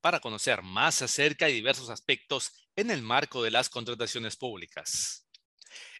para 0.00 0.20
conocer 0.20 0.62
más 0.62 1.02
acerca 1.02 1.46
de 1.46 1.52
diversos 1.52 1.90
aspectos 1.90 2.52
en 2.76 2.90
el 2.90 3.02
marco 3.02 3.42
de 3.42 3.50
las 3.50 3.68
contrataciones 3.68 4.36
públicas. 4.36 5.26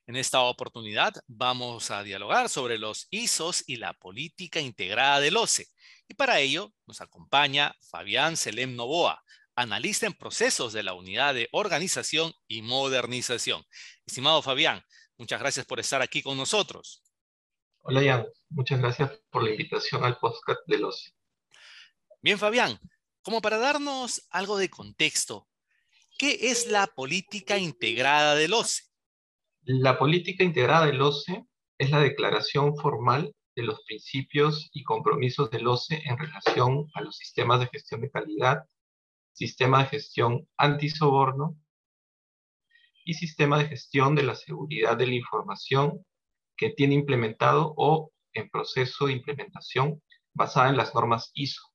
En 0.06 0.16
esta 0.16 0.40
oportunidad 0.40 1.12
vamos 1.28 1.90
a 1.90 2.02
dialogar 2.02 2.48
sobre 2.48 2.78
los 2.78 3.06
ISOs 3.10 3.64
y 3.66 3.76
la 3.76 3.92
política 3.92 4.60
integrada 4.60 5.20
del 5.20 5.36
OCE. 5.36 5.68
Y 6.08 6.14
para 6.14 6.40
ello 6.40 6.72
nos 6.86 7.00
acompaña 7.00 7.76
Fabián 7.90 8.36
Selem 8.36 8.74
Novoa, 8.74 9.22
analista 9.54 10.06
en 10.06 10.14
procesos 10.14 10.72
de 10.72 10.82
la 10.82 10.94
Unidad 10.94 11.34
de 11.34 11.48
Organización 11.52 12.32
y 12.48 12.62
Modernización. 12.62 13.64
Estimado 14.06 14.42
Fabián, 14.42 14.82
muchas 15.16 15.38
gracias 15.38 15.66
por 15.66 15.78
estar 15.78 16.02
aquí 16.02 16.22
con 16.22 16.36
nosotros. 16.36 17.04
Hola 17.82 18.02
Jan, 18.02 18.26
muchas 18.48 18.80
gracias 18.80 19.12
por 19.30 19.44
la 19.44 19.50
invitación 19.50 20.04
al 20.04 20.18
podcast 20.18 20.60
del 20.66 20.84
OCE. 20.84 21.12
Bien, 22.22 22.38
Fabián, 22.38 22.78
como 23.22 23.40
para 23.40 23.58
darnos 23.58 24.26
algo 24.30 24.56
de 24.56 24.70
contexto, 24.70 25.48
¿qué 26.18 26.50
es 26.50 26.66
la 26.68 26.86
política 26.86 27.58
integrada 27.58 28.34
del 28.34 28.54
OCE? 28.54 28.84
La 29.62 29.98
política 29.98 30.42
integrada 30.44 30.86
del 30.86 31.00
OCE 31.00 31.44
es 31.78 31.90
la 31.90 32.00
declaración 32.00 32.76
formal 32.76 33.34
de 33.54 33.62
los 33.62 33.82
principios 33.82 34.70
y 34.72 34.84
compromisos 34.84 35.50
del 35.50 35.66
OCE 35.66 36.02
en 36.04 36.18
relación 36.18 36.86
a 36.94 37.02
los 37.02 37.16
sistemas 37.16 37.60
de 37.60 37.68
gestión 37.68 38.00
de 38.00 38.10
calidad, 38.10 38.64
sistema 39.32 39.82
de 39.82 39.90
gestión 39.90 40.48
antisoborno 40.56 41.56
y 43.04 43.14
sistema 43.14 43.58
de 43.58 43.68
gestión 43.68 44.14
de 44.14 44.22
la 44.22 44.34
seguridad 44.34 44.96
de 44.96 45.06
la 45.06 45.14
información 45.14 46.04
que 46.56 46.70
tiene 46.70 46.94
implementado 46.94 47.74
o 47.76 48.12
en 48.32 48.48
proceso 48.50 49.06
de 49.06 49.14
implementación 49.14 50.02
basada 50.34 50.68
en 50.68 50.76
las 50.76 50.94
normas 50.94 51.30
ISO 51.34 51.69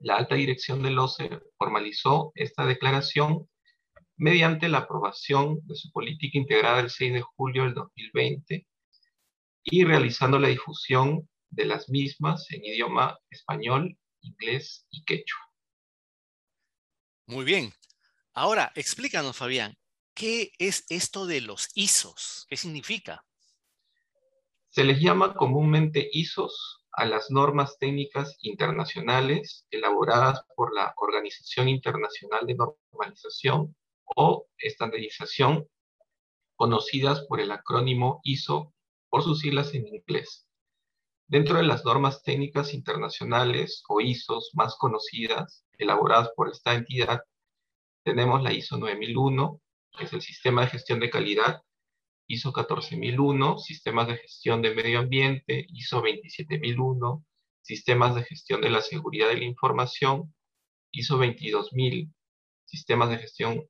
la 0.00 0.16
alta 0.16 0.34
dirección 0.34 0.82
del 0.82 0.98
OCE 0.98 1.40
formalizó 1.58 2.32
esta 2.34 2.64
declaración 2.66 3.48
mediante 4.16 4.68
la 4.68 4.78
aprobación 4.78 5.60
de 5.66 5.74
su 5.74 5.90
política 5.92 6.38
integrada 6.38 6.80
el 6.80 6.90
6 6.90 7.12
de 7.12 7.22
julio 7.22 7.64
del 7.64 7.74
2020 7.74 8.66
y 9.64 9.84
realizando 9.84 10.38
la 10.38 10.48
difusión 10.48 11.28
de 11.50 11.64
las 11.66 11.88
mismas 11.88 12.50
en 12.50 12.64
idioma 12.64 13.18
español, 13.30 13.96
inglés 14.22 14.86
y 14.90 15.04
quechua. 15.04 15.40
Muy 17.26 17.44
bien. 17.44 17.72
Ahora, 18.32 18.72
explícanos, 18.74 19.36
Fabián, 19.36 19.76
¿qué 20.14 20.52
es 20.58 20.84
esto 20.88 21.26
de 21.26 21.42
los 21.42 21.68
ISOs? 21.74 22.46
¿Qué 22.48 22.56
significa? 22.56 23.24
Se 24.70 24.84
les 24.84 25.00
llama 25.00 25.34
comúnmente 25.34 26.08
ISOs 26.12 26.79
a 26.92 27.04
las 27.04 27.30
normas 27.30 27.78
técnicas 27.78 28.36
internacionales 28.40 29.66
elaboradas 29.70 30.42
por 30.56 30.74
la 30.74 30.92
Organización 30.96 31.68
Internacional 31.68 32.46
de 32.46 32.56
Normalización 32.56 33.76
o 34.16 34.46
Estandarización, 34.58 35.68
conocidas 36.56 37.24
por 37.26 37.40
el 37.40 37.52
acrónimo 37.52 38.20
ISO 38.24 38.74
por 39.08 39.22
sus 39.22 39.40
siglas 39.40 39.74
en 39.74 39.86
inglés. 39.86 40.46
Dentro 41.26 41.56
de 41.56 41.62
las 41.62 41.84
normas 41.84 42.22
técnicas 42.22 42.74
internacionales 42.74 43.84
o 43.88 44.00
ISOs 44.00 44.50
más 44.54 44.76
conocidas, 44.76 45.64
elaboradas 45.78 46.30
por 46.34 46.50
esta 46.50 46.74
entidad, 46.74 47.22
tenemos 48.04 48.42
la 48.42 48.52
ISO 48.52 48.78
9001, 48.78 49.60
que 49.96 50.04
es 50.04 50.12
el 50.12 50.22
Sistema 50.22 50.62
de 50.62 50.68
Gestión 50.68 51.00
de 51.00 51.10
Calidad 51.10 51.62
ISO 52.30 52.52
14001, 52.52 53.58
sistemas 53.58 54.06
de 54.06 54.16
gestión 54.16 54.62
de 54.62 54.72
medio 54.72 55.00
ambiente, 55.00 55.66
ISO 55.68 56.00
27001, 56.00 57.26
sistemas 57.60 58.14
de 58.14 58.22
gestión 58.22 58.60
de 58.60 58.70
la 58.70 58.82
seguridad 58.82 59.28
de 59.28 59.36
la 59.36 59.44
información, 59.44 60.32
ISO 60.92 61.16
22000, 61.16 62.14
sistemas 62.66 63.10
de 63.10 63.18
gestión 63.18 63.68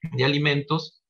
de 0.00 0.24
alimentos, 0.24 1.02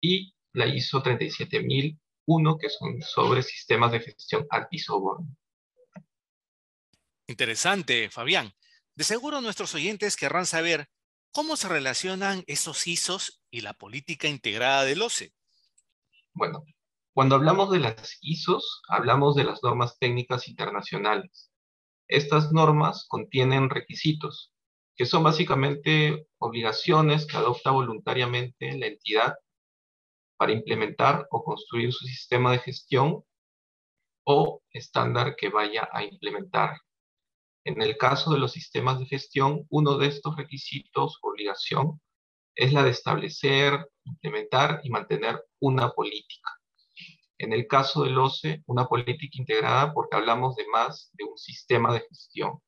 y 0.00 0.32
la 0.52 0.68
ISO 0.68 1.02
37001, 1.02 2.58
que 2.58 2.68
son 2.68 3.02
sobre 3.02 3.42
sistemas 3.42 3.90
de 3.90 4.00
gestión 4.00 4.46
antisoborno. 4.48 5.26
Interesante, 7.26 8.10
Fabián. 8.10 8.52
De 8.94 9.02
seguro 9.02 9.40
nuestros 9.40 9.74
oyentes 9.74 10.16
querrán 10.16 10.46
saber 10.46 10.88
cómo 11.32 11.56
se 11.56 11.68
relacionan 11.68 12.44
esos 12.46 12.86
ISOs 12.86 13.42
y 13.50 13.62
la 13.62 13.74
política 13.74 14.28
integrada 14.28 14.84
del 14.84 15.02
OCE. 15.02 15.32
Bueno, 16.34 16.64
cuando 17.14 17.34
hablamos 17.34 17.70
de 17.70 17.78
las 17.80 18.18
ISOs, 18.22 18.82
hablamos 18.88 19.34
de 19.34 19.44
las 19.44 19.62
normas 19.62 19.98
técnicas 19.98 20.48
internacionales. 20.48 21.50
Estas 22.08 22.52
normas 22.52 23.06
contienen 23.08 23.70
requisitos, 23.70 24.52
que 24.96 25.06
son 25.06 25.22
básicamente 25.22 26.26
obligaciones 26.38 27.26
que 27.26 27.36
adopta 27.36 27.70
voluntariamente 27.70 28.78
la 28.78 28.86
entidad 28.86 29.34
para 30.38 30.52
implementar 30.52 31.26
o 31.30 31.44
construir 31.44 31.92
su 31.92 32.06
sistema 32.06 32.52
de 32.52 32.58
gestión 32.60 33.24
o 34.24 34.62
estándar 34.70 35.36
que 35.36 35.50
vaya 35.50 35.88
a 35.92 36.04
implementar. 36.04 36.78
En 37.64 37.80
el 37.82 37.96
caso 37.96 38.32
de 38.32 38.38
los 38.38 38.52
sistemas 38.52 38.98
de 38.98 39.06
gestión, 39.06 39.66
uno 39.70 39.98
de 39.98 40.08
estos 40.08 40.36
requisitos, 40.36 41.18
obligación, 41.22 42.00
es 42.54 42.72
la 42.72 42.82
de 42.82 42.90
establecer, 42.90 43.88
implementar 44.04 44.80
y 44.84 44.90
mantener 44.90 45.42
una 45.60 45.90
política. 45.90 46.50
En 47.38 47.52
el 47.52 47.66
caso 47.66 48.04
del 48.04 48.18
OCE, 48.18 48.62
una 48.66 48.86
política 48.86 49.38
integrada 49.38 49.92
porque 49.92 50.16
hablamos 50.16 50.54
de 50.56 50.66
más 50.68 51.10
de 51.14 51.24
un 51.24 51.36
sistema 51.36 51.92
de 51.92 52.00
gestión. 52.00 52.60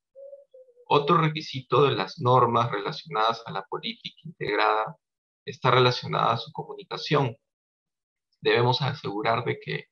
Otro 0.86 1.18
requisito 1.18 1.84
de 1.84 1.94
las 1.94 2.18
normas 2.18 2.70
relacionadas 2.70 3.42
a 3.46 3.52
la 3.52 3.62
política 3.64 4.20
integrada 4.24 4.96
está 5.44 5.70
relacionada 5.70 6.32
a 6.32 6.38
su 6.38 6.50
comunicación. 6.52 7.36
Debemos 8.40 8.82
asegurar 8.82 9.44
de 9.44 9.58
que 9.60 9.84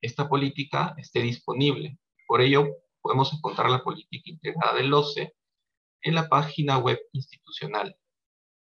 esta 0.00 0.28
política 0.28 0.94
esté 0.98 1.20
disponible. 1.20 1.98
Por 2.26 2.40
ello, 2.40 2.68
podemos 3.00 3.32
encontrar 3.32 3.70
la 3.70 3.82
política 3.82 4.30
integrada 4.30 4.74
del 4.74 4.92
OCE 4.92 5.34
en 6.02 6.14
la 6.14 6.28
página 6.28 6.78
web 6.78 7.00
institucional 7.12 7.96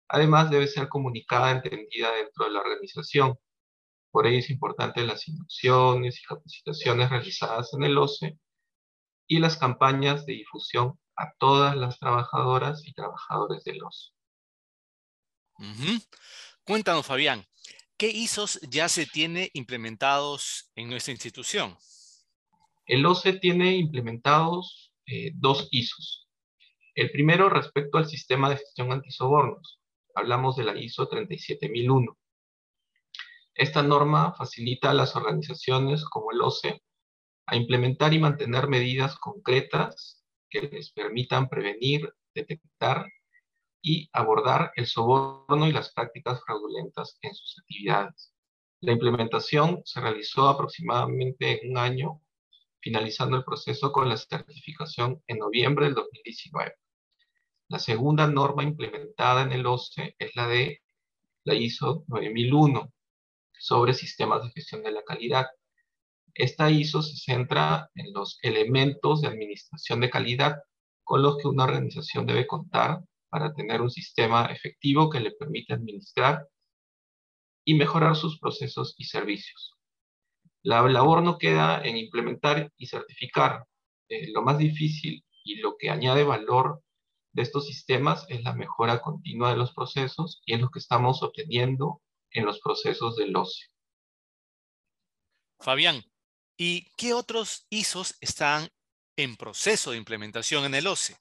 Además, 0.09 0.49
debe 0.49 0.67
ser 0.67 0.89
comunicada, 0.89 1.51
entendida 1.51 2.11
dentro 2.11 2.45
de 2.45 2.51
la 2.51 2.61
organización. 2.61 3.37
Por 4.11 4.25
ello 4.25 4.39
es 4.39 4.49
importante 4.49 5.05
las 5.05 5.27
inducciones 5.27 6.19
y 6.19 6.25
capacitaciones 6.25 7.11
realizadas 7.11 7.73
en 7.75 7.83
el 7.83 7.97
OCE 7.97 8.39
y 9.27 9.39
las 9.39 9.55
campañas 9.57 10.25
de 10.25 10.33
difusión 10.33 10.99
a 11.15 11.31
todas 11.37 11.75
las 11.75 11.99
trabajadoras 11.99 12.87
y 12.87 12.93
trabajadores 12.93 13.63
del 13.63 13.83
OCE. 13.83 14.11
Cuéntanos, 16.63 17.05
Fabián, 17.05 17.45
¿qué 17.97 18.07
ISOs 18.09 18.59
ya 18.61 18.89
se 18.89 19.05
tiene 19.05 19.51
implementados 19.53 20.71
en 20.75 20.89
nuestra 20.89 21.11
institución? 21.11 21.77
El 22.87 23.05
OCE 23.05 23.33
tiene 23.33 23.75
implementados 23.75 24.91
eh, 25.05 25.31
dos 25.35 25.67
ISOs. 25.69 26.27
El 26.95 27.11
primero 27.11 27.49
respecto 27.49 27.99
al 27.99 28.07
sistema 28.07 28.49
de 28.49 28.57
gestión 28.57 28.91
antisobornos, 28.91 29.78
hablamos 30.15 30.55
de 30.55 30.63
la 30.63 30.77
ISO 30.77 31.07
37001. 31.07 32.17
Esta 33.55 33.83
norma 33.83 34.33
facilita 34.33 34.91
a 34.91 34.93
las 34.93 35.15
organizaciones 35.15 36.05
como 36.05 36.31
el 36.31 36.41
OCE 36.41 36.81
a 37.45 37.55
implementar 37.55 38.13
y 38.13 38.19
mantener 38.19 38.67
medidas 38.67 39.17
concretas 39.17 40.23
que 40.49 40.61
les 40.61 40.91
permitan 40.91 41.49
prevenir, 41.49 42.13
detectar 42.33 43.05
y 43.81 44.09
abordar 44.13 44.71
el 44.75 44.85
soborno 44.85 45.67
y 45.67 45.71
las 45.71 45.93
prácticas 45.93 46.41
fraudulentas 46.45 47.17
en 47.21 47.33
sus 47.33 47.59
actividades. 47.59 48.33
La 48.81 48.93
implementación 48.93 49.81
se 49.83 49.99
realizó 49.99 50.47
aproximadamente 50.47 51.61
en 51.61 51.71
un 51.71 51.77
año, 51.77 52.21
finalizando 52.81 53.35
el 53.35 53.43
proceso 53.43 53.91
con 53.91 54.07
la 54.07 54.17
certificación 54.17 55.21
en 55.27 55.39
noviembre 55.39 55.85
del 55.85 55.95
2019. 55.95 56.75
La 57.69 57.77
segunda 57.77 58.25
norma 58.25 58.63
implementada 58.63 59.43
en 59.43 59.51
el 59.51 59.67
OCE 59.67 60.15
es 60.17 60.35
la 60.35 60.47
de 60.47 60.81
la 61.43 61.53
ISO 61.53 62.03
9001 62.07 62.91
sobre 63.59 63.93
sistemas 63.93 64.43
de 64.43 64.49
gestión 64.49 64.81
de 64.81 64.91
la 64.91 65.03
calidad. 65.03 65.45
Esta 66.33 66.71
ISO 66.71 67.03
se 67.03 67.15
centra 67.15 67.91
en 67.93 68.11
los 68.11 68.39
elementos 68.41 69.21
de 69.21 69.27
administración 69.27 69.99
de 69.99 70.09
calidad 70.09 70.57
con 71.03 71.21
los 71.21 71.37
que 71.37 71.47
una 71.47 71.65
organización 71.65 72.25
debe 72.25 72.47
contar 72.47 73.01
para 73.29 73.53
tener 73.53 73.81
un 73.81 73.91
sistema 73.91 74.47
efectivo 74.47 75.11
que 75.11 75.19
le 75.19 75.31
permita 75.31 75.75
administrar 75.75 76.47
y 77.63 77.75
mejorar 77.75 78.15
sus 78.15 78.39
procesos 78.39 78.95
y 78.97 79.03
servicios. 79.03 79.77
La 80.63 80.81
labor 80.81 81.21
no 81.21 81.37
queda 81.37 81.83
en 81.83 81.97
implementar 81.97 82.71
y 82.77 82.87
certificar. 82.87 83.65
Eh, 84.09 84.31
lo 84.31 84.41
más 84.41 84.57
difícil 84.57 85.23
y 85.43 85.57
lo 85.57 85.77
que 85.77 85.91
añade 85.91 86.23
valor 86.23 86.81
de 87.39 87.43
estos 87.43 87.67
sistemas 87.67 88.25
es 88.27 88.43
la 88.43 88.53
mejora 88.53 89.01
continua 89.01 89.51
de 89.51 89.55
los 89.55 89.71
procesos 89.71 90.41
y 90.45 90.55
es 90.55 90.59
lo 90.59 90.69
que 90.69 90.79
estamos 90.79 91.23
obteniendo 91.23 92.01
en 92.31 92.45
los 92.45 92.59
procesos 92.59 93.15
del 93.15 93.33
OCE. 93.33 93.67
Fabián, 95.57 96.03
¿y 96.57 96.89
qué 96.97 97.13
otros 97.13 97.65
ISOs 97.69 98.17
están 98.19 98.67
en 99.15 99.37
proceso 99.37 99.91
de 99.91 99.97
implementación 99.97 100.65
en 100.65 100.75
el 100.75 100.87
OCE? 100.87 101.15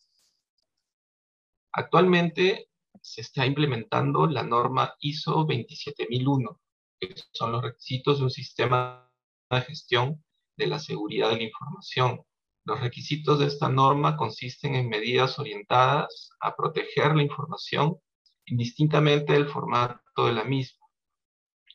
Actualmente 1.73 2.69
se 3.01 3.21
está 3.21 3.47
implementando 3.47 4.27
la 4.27 4.43
norma 4.43 4.97
ISO 4.99 5.45
27001, 5.45 6.61
que 6.99 7.15
son 7.31 7.53
los 7.53 7.63
requisitos 7.63 8.19
de 8.19 8.25
un 8.25 8.31
sistema 8.31 9.09
de 9.51 9.61
gestión 9.61 10.25
de 10.57 10.67
la 10.67 10.81
seguridad 10.81 11.31
de 11.31 11.37
la 11.37 11.43
información. 11.45 12.25
Los 12.69 12.81
requisitos 12.81 13.39
de 13.39 13.47
esta 13.47 13.71
norma 13.71 14.19
consisten 14.19 14.75
en 14.75 14.91
medidas 14.91 15.39
orientadas 15.39 16.29
a 16.39 16.55
proteger 16.55 17.17
la 17.17 17.23
información 17.23 17.97
indistintamente 18.45 19.33
del 19.33 19.49
formato 19.49 20.27
de 20.27 20.35
la 20.35 20.45
misma, 20.45 20.87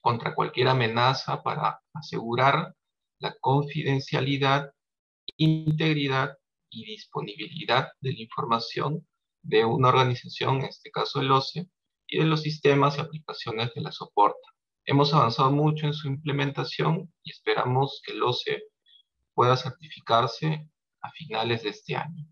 contra 0.03 0.35
cualquier 0.35 0.67
amenaza 0.67 1.41
para 1.41 1.81
asegurar 1.95 2.75
la 3.17 3.35
confidencialidad, 3.39 4.71
integridad 5.35 6.37
y 6.69 6.85
disponibilidad 6.85 7.87
de 7.99 8.13
la 8.13 8.21
información 8.21 9.07
de 9.41 9.65
una 9.65 9.89
organización, 9.89 10.57
en 10.57 10.65
este 10.65 10.91
caso 10.91 11.21
el 11.21 11.31
OCE, 11.31 11.71
y 12.05 12.19
de 12.19 12.25
los 12.25 12.43
sistemas 12.43 12.99
y 12.99 13.01
aplicaciones 13.01 13.71
que 13.73 13.81
la 13.81 13.91
soportan. 13.91 14.53
Hemos 14.85 15.11
avanzado 15.15 15.49
mucho 15.49 15.87
en 15.87 15.95
su 15.95 16.07
implementación 16.07 17.11
y 17.23 17.31
esperamos 17.31 17.99
que 18.05 18.13
el 18.13 18.21
OCE 18.21 18.61
pueda 19.33 19.57
certificarse 19.57 20.69
a 21.03 21.11
finales 21.11 21.63
de 21.63 21.69
este 21.69 21.95
año. 21.95 22.25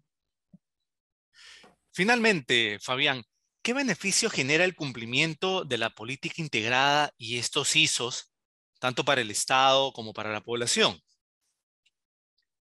Finalmente, 1.94 2.80
Fabián, 2.80 3.24
¿qué 3.62 3.74
beneficio 3.74 4.30
genera 4.30 4.64
el 4.64 4.76
cumplimiento 4.76 5.66
de 5.66 5.78
la 5.78 5.90
política 5.90 6.36
integrada 6.42 7.12
y 7.18 7.38
estos 7.38 7.76
ISOs, 7.76 8.34
tanto 8.80 9.04
para 9.04 9.22
el 9.22 9.30
Estado 9.30 9.92
como 9.92 10.14
para 10.14 10.32
la 10.32 10.42
población? 10.42 11.00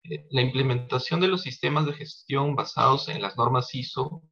Eh, 0.03 0.25
la 0.31 0.41
implementación 0.41 1.19
de 1.19 1.27
los 1.27 1.43
sistemas 1.43 1.85
de 1.85 1.93
gestión 1.93 2.55
basados 2.55 3.07
en 3.09 3.21
las 3.21 3.37
normas 3.37 3.73
ISO 3.75 4.23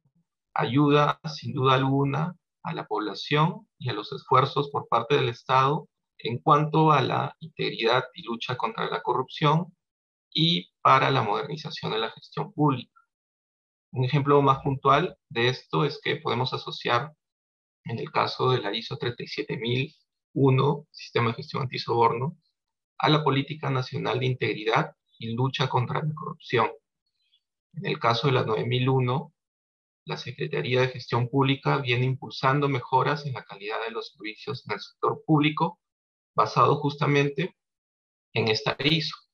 ayuda 0.54 1.20
sin 1.24 1.52
duda 1.52 1.74
alguna 1.74 2.34
a 2.64 2.74
la 2.74 2.86
población 2.86 3.68
y 3.78 3.88
a 3.88 3.92
los 3.92 4.12
esfuerzos 4.12 4.70
por 4.70 4.88
parte 4.88 5.14
del 5.14 5.28
Estado 5.28 5.88
en 6.18 6.38
cuanto 6.38 6.90
a 6.90 7.00
la 7.02 7.36
integridad 7.38 8.04
y 8.14 8.22
lucha 8.22 8.56
contra 8.56 8.90
la 8.90 9.02
corrupción 9.02 9.76
y 10.32 10.70
para 10.88 11.10
la 11.10 11.22
modernización 11.22 11.92
de 11.92 11.98
la 11.98 12.10
gestión 12.12 12.50
pública. 12.50 12.98
Un 13.92 14.06
ejemplo 14.06 14.40
más 14.40 14.60
puntual 14.62 15.18
de 15.28 15.48
esto 15.48 15.84
es 15.84 16.00
que 16.02 16.16
podemos 16.16 16.54
asociar, 16.54 17.12
en 17.84 17.98
el 17.98 18.10
caso 18.10 18.52
de 18.52 18.62
la 18.62 18.74
ISO 18.74 18.96
37001, 18.96 20.86
Sistema 20.90 21.28
de 21.28 21.34
Gestión 21.34 21.64
Antisoborno, 21.64 22.38
a 22.96 23.10
la 23.10 23.22
Política 23.22 23.68
Nacional 23.68 24.18
de 24.18 24.24
Integridad 24.24 24.94
y 25.18 25.34
Lucha 25.34 25.68
contra 25.68 26.02
la 26.02 26.14
Corrupción. 26.14 26.70
En 27.74 27.84
el 27.84 27.98
caso 27.98 28.28
de 28.28 28.32
la 28.32 28.44
9001, 28.44 29.34
la 30.06 30.16
Secretaría 30.16 30.80
de 30.80 30.88
Gestión 30.88 31.28
Pública 31.28 31.76
viene 31.76 32.06
impulsando 32.06 32.66
mejoras 32.66 33.26
en 33.26 33.34
la 33.34 33.44
calidad 33.44 33.76
de 33.84 33.90
los 33.90 34.08
servicios 34.12 34.64
en 34.66 34.72
el 34.72 34.80
sector 34.80 35.22
público, 35.26 35.80
basado 36.34 36.76
justamente 36.76 37.54
en 38.32 38.48
esta 38.48 38.74
ISO. 38.82 39.27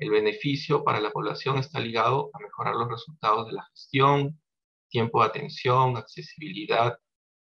El 0.00 0.10
beneficio 0.10 0.82
para 0.82 1.00
la 1.00 1.10
población 1.10 1.58
está 1.58 1.78
ligado 1.78 2.30
a 2.32 2.38
mejorar 2.38 2.74
los 2.74 2.88
resultados 2.88 3.46
de 3.46 3.52
la 3.52 3.64
gestión, 3.72 4.40
tiempo 4.88 5.20
de 5.20 5.28
atención, 5.28 5.96
accesibilidad, 5.96 6.98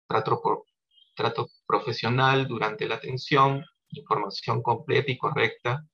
trato, 0.07 0.41
profesional 1.67 2.47
durante 2.47 2.87
la 2.87 2.95
atención, 2.95 3.63
información 3.89 4.63
completa 4.63 5.11
y 5.11 5.17
correcta, 5.17 5.85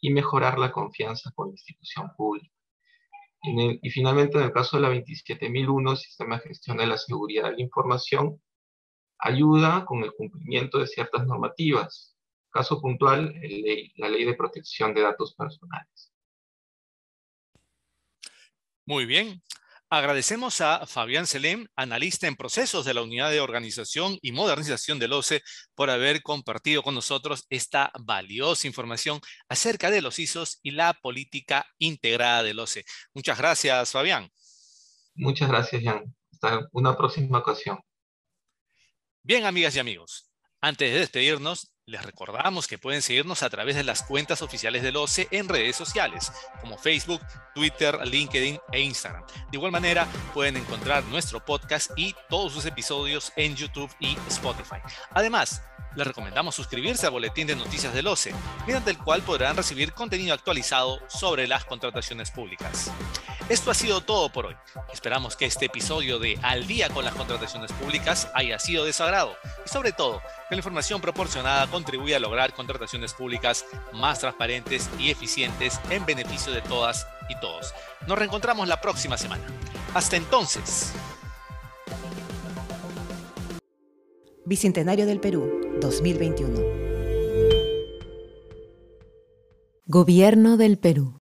y 0.00 0.10
mejorar 0.10 0.58
la 0.58 0.72
confianza 0.72 1.30
con 1.34 1.48
la 1.48 1.52
institución 1.52 2.10
pública 2.16 2.52
y 3.42 3.90
finalmente, 3.90 4.36
en 4.38 4.44
el 4.44 4.52
caso 4.52 4.76
de 4.76 4.82
la 4.82 4.90
27001, 4.90 5.96
Sistema 5.96 6.36
de 6.36 6.48
Gestión 6.48 6.76
de 6.76 6.86
la 6.86 6.98
Seguridad 6.98 7.44
de 7.44 7.56
la 7.56 7.62
Información, 7.62 8.40
ayuda 9.18 9.84
con 9.86 10.02
el 10.02 10.12
cumplimiento 10.12 10.78
de 10.78 10.86
ciertas 10.86 11.26
normativas. 11.26 12.09
Caso 12.50 12.80
puntual, 12.80 13.32
la 13.96 14.08
Ley 14.08 14.24
de 14.24 14.34
Protección 14.34 14.92
de 14.92 15.02
Datos 15.02 15.34
Personales. 15.34 16.12
Muy 18.84 19.06
bien. 19.06 19.40
Agradecemos 19.92 20.60
a 20.60 20.86
Fabián 20.86 21.26
Selem, 21.26 21.66
analista 21.74 22.28
en 22.28 22.36
procesos 22.36 22.84
de 22.84 22.94
la 22.94 23.02
Unidad 23.02 23.30
de 23.30 23.40
Organización 23.40 24.18
y 24.22 24.30
Modernización 24.30 25.00
del 25.00 25.12
OCE, 25.12 25.42
por 25.74 25.90
haber 25.90 26.22
compartido 26.22 26.84
con 26.84 26.94
nosotros 26.94 27.44
esta 27.50 27.90
valiosa 28.00 28.68
información 28.68 29.20
acerca 29.48 29.90
de 29.90 30.00
los 30.00 30.20
ISOs 30.20 30.60
y 30.62 30.70
la 30.70 30.94
política 30.94 31.66
integrada 31.78 32.44
del 32.44 32.60
OCE. 32.60 32.84
Muchas 33.14 33.36
gracias, 33.36 33.90
Fabián. 33.90 34.30
Muchas 35.16 35.48
gracias, 35.48 35.82
Jan. 35.82 36.14
Hasta 36.32 36.68
una 36.70 36.96
próxima 36.96 37.38
ocasión. 37.38 37.80
Bien, 39.22 39.44
amigas 39.44 39.74
y 39.74 39.80
amigos, 39.80 40.30
antes 40.60 40.92
de 40.92 41.00
despedirnos, 41.00 41.72
les 41.90 42.04
recordamos 42.04 42.68
que 42.68 42.78
pueden 42.78 43.02
seguirnos 43.02 43.42
a 43.42 43.50
través 43.50 43.74
de 43.74 43.82
las 43.82 44.04
cuentas 44.04 44.42
oficiales 44.42 44.82
del 44.82 44.96
OCE 44.96 45.26
en 45.32 45.48
redes 45.48 45.74
sociales, 45.74 46.32
como 46.60 46.78
Facebook, 46.78 47.20
Twitter, 47.52 47.98
LinkedIn 48.06 48.60
e 48.70 48.80
Instagram. 48.80 49.24
De 49.50 49.56
igual 49.56 49.72
manera, 49.72 50.06
pueden 50.32 50.56
encontrar 50.56 51.04
nuestro 51.06 51.44
podcast 51.44 51.90
y 51.96 52.14
todos 52.28 52.52
sus 52.52 52.64
episodios 52.64 53.32
en 53.34 53.56
YouTube 53.56 53.90
y 53.98 54.16
Spotify. 54.28 54.76
Además, 55.10 55.62
les 55.96 56.06
recomendamos 56.06 56.54
suscribirse 56.54 57.06
al 57.06 57.12
boletín 57.12 57.48
de 57.48 57.56
noticias 57.56 57.92
del 57.92 58.06
OCE, 58.06 58.32
mediante 58.66 58.92
el 58.92 58.98
cual 58.98 59.22
podrán 59.22 59.56
recibir 59.56 59.92
contenido 59.92 60.32
actualizado 60.34 61.00
sobre 61.08 61.48
las 61.48 61.64
contrataciones 61.64 62.30
públicas. 62.30 62.92
Esto 63.48 63.72
ha 63.72 63.74
sido 63.74 64.00
todo 64.00 64.30
por 64.30 64.46
hoy. 64.46 64.56
Esperamos 64.92 65.34
que 65.34 65.46
este 65.46 65.66
episodio 65.66 66.20
de 66.20 66.38
Al 66.42 66.68
día 66.68 66.88
con 66.88 67.04
las 67.04 67.14
contrataciones 67.14 67.72
públicas 67.72 68.28
haya 68.34 68.60
sido 68.60 68.84
de 68.84 68.92
su 68.92 69.02
agrado 69.02 69.36
y 69.66 69.68
sobre 69.68 69.90
todo 69.90 70.22
que 70.48 70.54
la 70.54 70.58
información 70.58 71.00
proporcionada 71.00 71.66
contribuya 71.80 72.18
a 72.18 72.20
lograr 72.20 72.54
contrataciones 72.54 73.14
públicas 73.14 73.64
más 73.94 74.20
transparentes 74.20 74.90
y 74.98 75.10
eficientes 75.10 75.80
en 75.88 76.04
beneficio 76.04 76.52
de 76.52 76.60
todas 76.60 77.06
y 77.30 77.40
todos. 77.40 77.72
Nos 78.06 78.18
reencontramos 78.18 78.68
la 78.68 78.80
próxima 78.80 79.16
semana. 79.16 79.42
Hasta 79.94 80.16
entonces. 80.16 80.92
Bicentenario 84.44 85.06
del 85.06 85.20
Perú, 85.20 85.78
2021. 85.80 86.60
Gobierno 89.86 90.56
del 90.56 90.78
Perú. 90.78 91.19